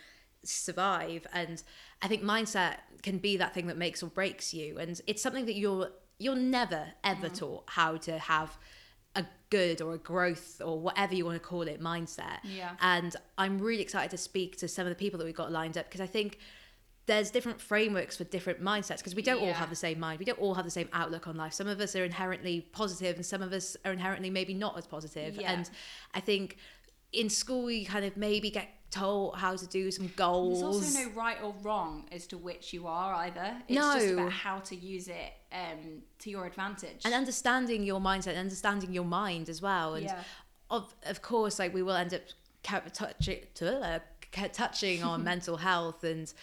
survive 0.44 1.26
and 1.34 1.64
i 2.02 2.08
think 2.08 2.24
mindset 2.24 2.78
can 3.04 3.18
be 3.18 3.38
that 3.38 3.54
thing 3.54 3.68
that 3.68 3.78
makes 3.78 4.02
or 4.04 4.08
breaks 4.08 4.54
you 4.54 4.78
and 4.80 5.00
it's 5.08 5.22
something 5.22 5.46
that 5.46 5.56
you're 5.56 5.90
you're 6.20 6.36
never 6.36 6.86
ever 7.04 7.30
Mm. 7.30 7.38
taught 7.38 7.64
how 7.68 7.98
to 7.98 8.18
have 8.18 8.58
a 9.16 9.26
good 9.50 9.82
or 9.82 9.94
a 9.94 9.98
growth 9.98 10.62
or 10.64 10.80
whatever 10.80 11.14
you 11.14 11.26
want 11.26 11.36
to 11.42 11.48
call 11.48 11.64
it 11.64 11.82
mindset 11.82 12.40
Yeah. 12.44 12.72
and 12.82 13.16
i'm 13.38 13.60
really 13.60 13.82
excited 13.82 14.10
to 14.12 14.18
speak 14.18 14.58
to 14.58 14.68
some 14.68 14.86
of 14.86 14.90
the 14.90 14.96
people 14.96 15.18
that 15.20 15.26
we've 15.26 15.36
got 15.36 15.52
lined 15.52 15.78
up 15.78 15.86
because 15.86 16.02
i 16.02 16.08
think 16.08 16.38
there's 17.08 17.30
different 17.32 17.60
frameworks 17.60 18.16
for 18.18 18.24
different 18.24 18.62
mindsets 18.64 18.98
because 18.98 19.16
we 19.16 19.22
don't 19.22 19.42
all 19.42 19.54
have 19.54 19.70
the 19.70 19.76
same 19.76 20.00
mind 20.00 20.18
we 20.20 20.26
don't 20.26 20.40
all 20.40 20.54
have 20.54 20.64
the 20.66 20.72
same 20.72 20.88
outlook 20.94 21.28
on 21.28 21.36
life 21.36 21.52
some 21.54 21.68
of 21.68 21.80
us 21.82 21.96
are 21.96 22.06
inherently 22.06 22.62
positive 22.72 23.16
and 23.18 23.26
some 23.26 23.42
of 23.42 23.52
us 23.54 23.76
are 23.86 23.92
inherently 23.92 24.30
maybe 24.30 24.54
not 24.54 24.78
as 24.78 24.88
positive 24.88 25.36
Yeah. 25.36 25.52
and 25.52 25.70
i 26.14 26.20
think 26.20 26.58
in 27.12 27.30
school 27.30 27.70
you 27.70 27.86
kind 27.86 28.06
of 28.06 28.16
maybe 28.16 28.50
get 28.50 28.70
told 28.92 29.36
how 29.38 29.56
to 29.56 29.66
do 29.68 29.90
some 29.90 30.12
goals 30.16 30.62
There's 30.62 30.76
also 30.76 31.00
no 31.10 31.10
right 31.16 31.38
or 31.42 31.56
wrong 31.64 32.06
as 32.12 32.28
to 32.28 32.38
which 32.38 32.74
you 32.74 32.88
are 32.88 33.14
either. 33.16 33.56
It's 33.68 33.76
just 33.78 34.12
about 34.14 34.32
how 34.32 34.60
to 34.60 34.76
use 34.76 35.08
it 35.08 35.32
um, 35.54 36.04
to 36.20 36.30
your 36.30 36.46
advantage. 36.46 37.02
and 37.06 37.14
understanding 37.14 37.84
your 37.84 38.00
mindset 38.02 38.28
and 38.32 38.40
understanding 38.40 38.94
your 38.94 39.06
mind 39.06 39.50
as 39.50 39.62
well 39.62 39.96
and 39.96 40.06
Yeah. 40.06 40.20
of 40.70 40.94
of 41.04 41.22
course 41.22 41.58
like 41.60 41.74
we 41.74 41.82
will 41.84 41.96
end 41.96 42.14
up 42.14 42.22
touching 42.64 43.40
uh, 43.62 44.00
touching 44.54 45.04
on 45.04 45.24
mental 45.34 45.58
health 45.58 46.04
and 46.04 46.34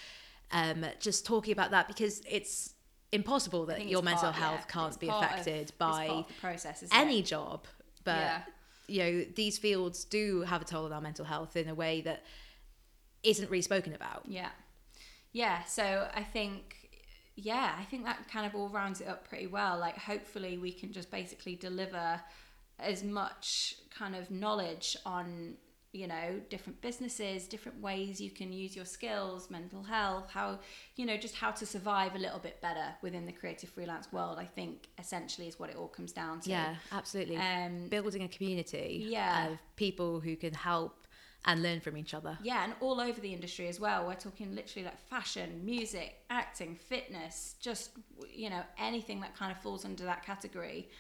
um 0.53 0.85
just 1.01 1.25
talking 1.27 1.53
about 1.53 1.71
that 1.71 1.87
because 1.89 2.23
it's 2.29 2.75
impossible 3.13 3.67
that 3.67 3.87
your 3.89 4.03
mental 4.03 4.25
part- 4.33 4.35
health 4.37 4.61
yeah, 4.67 4.73
can't 4.75 4.89
it's 4.89 4.97
be 4.99 5.09
of- 5.11 5.23
affected 5.23 5.73
by 5.79 6.05
of 6.07 6.27
the 6.29 6.35
process, 6.41 6.85
any 6.93 7.21
it? 7.21 7.27
job 7.27 7.65
but 8.05 8.17
Yeah. 8.17 8.43
You 8.89 9.03
know 9.03 9.25
these 9.37 9.59
fields 9.59 10.05
do 10.05 10.41
have 10.43 10.63
a 10.63 10.65
toll 10.65 10.87
on 10.87 10.93
our 10.93 11.01
mental 11.01 11.25
health 11.25 11.57
in 11.57 11.69
a 11.69 11.75
way 11.75 12.01
that 12.01 12.25
isn't 13.23 13.51
really 13.51 13.63
spoken 13.63 13.95
about 13.95 14.23
Yeah. 14.27 14.51
Yeah. 15.33 15.65
So 15.65 16.09
I 16.15 16.23
think, 16.23 16.75
yeah, 17.37 17.75
I 17.79 17.85
think 17.85 18.05
that 18.05 18.29
kind 18.31 18.47
of 18.47 18.55
all 18.55 18.69
rounds 18.69 19.01
it 19.01 19.09
up 19.09 19.29
pretty 19.29 19.47
well. 19.47 19.79
Like, 19.79 19.97
hopefully, 19.99 20.59
we 20.59 20.73
can 20.73 20.93
just 20.93 21.11
basically 21.11 21.55
deliver 21.55 22.21
as 22.79 23.05
much 23.05 23.75
kind 23.97 24.15
of 24.17 24.31
knowledge 24.31 24.97
on, 25.05 25.55
you 25.93 26.07
know, 26.07 26.41
different 26.51 26.81
businesses, 26.83 27.47
different 27.49 27.81
ways 27.81 28.21
you 28.21 28.31
can 28.31 28.53
use 28.53 28.77
your 28.77 28.85
skills, 28.85 29.51
mental 29.51 29.83
health, 29.83 30.29
how, 30.31 30.59
you 30.97 31.07
know, 31.07 31.17
just 31.17 31.35
how 31.35 31.51
to 31.51 31.65
survive 31.65 32.15
a 32.15 32.19
little 32.19 32.39
bit 32.39 32.61
better 32.61 32.95
within 33.03 33.25
the 33.25 33.33
creative 33.33 33.71
freelance 33.71 34.13
world, 34.13 34.39
I 34.39 34.45
think 34.45 34.89
essentially 34.99 35.49
is 35.49 35.59
what 35.59 35.71
it 35.71 35.77
all 35.77 35.89
comes 35.89 36.13
down 36.13 36.41
to. 36.41 36.51
yeah 36.51 36.75
absolutely 36.93 37.37
Um, 37.37 37.89
building 37.89 38.23
a 38.23 38.29
community 38.29 39.07
Yeah. 39.09 39.49
of 39.49 39.59
people 39.77 40.21
who 40.21 40.37
can 40.37 40.53
help 40.53 41.07
and 41.47 41.63
learn 41.63 41.81
from 41.81 41.97
each 41.97 42.13
other 42.15 42.37
Yeah, 42.43 42.65
and 42.65 42.75
all 42.81 43.01
over 43.01 43.19
the 43.21 43.33
industry 43.33 43.69
as 43.69 43.81
well. 43.81 44.07
We're 44.07 44.15
talking 44.15 44.55
literally 44.55 44.85
like 44.85 44.99
fashion, 45.09 45.65
music, 45.65 46.17
acting, 46.29 46.75
fitness, 46.77 47.55
just 47.61 47.91
you 48.31 48.51
know 48.51 48.63
anything 48.77 49.21
that 49.21 49.35
kind 49.37 49.51
of 49.53 49.59
falls 49.63 49.85
under 49.85 50.05
that 50.05 50.23
category. 50.27 50.91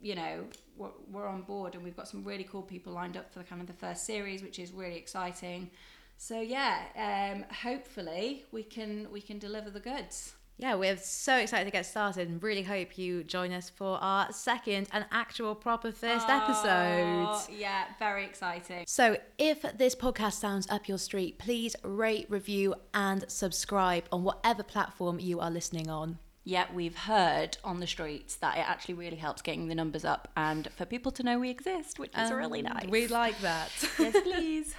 You 0.00 0.14
know, 0.14 0.44
we're, 0.76 0.90
we're 1.10 1.26
on 1.26 1.42
board, 1.42 1.74
and 1.74 1.82
we've 1.82 1.96
got 1.96 2.08
some 2.08 2.22
really 2.24 2.44
cool 2.44 2.62
people 2.62 2.92
lined 2.92 3.16
up 3.16 3.32
for 3.32 3.40
the 3.40 3.44
kind 3.44 3.60
of 3.60 3.66
the 3.66 3.72
first 3.72 4.06
series, 4.06 4.42
which 4.42 4.58
is 4.58 4.72
really 4.72 4.96
exciting. 4.96 5.70
So 6.18 6.40
yeah, 6.40 7.34
um, 7.34 7.44
hopefully 7.54 8.44
we 8.52 8.62
can 8.62 9.08
we 9.12 9.20
can 9.20 9.38
deliver 9.38 9.70
the 9.70 9.80
goods. 9.80 10.34
Yeah, 10.58 10.74
we're 10.76 10.96
so 10.96 11.36
excited 11.36 11.66
to 11.66 11.70
get 11.70 11.84
started 11.84 12.30
and 12.30 12.42
really 12.42 12.62
hope 12.62 12.96
you 12.96 13.24
join 13.24 13.52
us 13.52 13.68
for 13.68 13.98
our 13.98 14.32
second 14.32 14.88
and 14.90 15.04
actual 15.12 15.54
proper 15.54 15.92
first 15.92 16.30
episode. 16.30 17.26
Oh, 17.28 17.46
yeah, 17.54 17.84
very 17.98 18.24
exciting. 18.24 18.84
So, 18.86 19.18
if 19.36 19.60
this 19.76 19.94
podcast 19.94 20.34
sounds 20.34 20.66
up 20.70 20.88
your 20.88 20.96
street, 20.96 21.38
please 21.38 21.76
rate, 21.82 22.24
review, 22.30 22.74
and 22.94 23.26
subscribe 23.28 24.04
on 24.10 24.24
whatever 24.24 24.62
platform 24.62 25.20
you 25.20 25.40
are 25.40 25.50
listening 25.50 25.90
on. 25.90 26.18
Yeah, 26.48 26.66
we've 26.72 26.96
heard 26.96 27.58
on 27.64 27.80
the 27.80 27.88
streets 27.88 28.36
that 28.36 28.56
it 28.56 28.60
actually 28.60 28.94
really 28.94 29.16
helps 29.16 29.42
getting 29.42 29.66
the 29.66 29.74
numbers 29.74 30.04
up 30.04 30.28
and 30.36 30.68
for 30.76 30.84
people 30.84 31.10
to 31.10 31.24
know 31.24 31.40
we 31.40 31.50
exist, 31.50 31.98
which 31.98 32.16
is 32.16 32.30
really 32.30 32.64
Um, 32.64 32.72
nice. 32.72 32.86
We 32.88 33.08
like 33.08 33.36
that. 33.40 33.70
yes, 33.98 34.16
please. 34.22 34.76